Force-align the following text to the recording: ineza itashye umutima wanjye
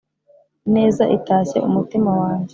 ineza 0.67 1.03
itashye 1.17 1.57
umutima 1.67 2.09
wanjye 2.21 2.49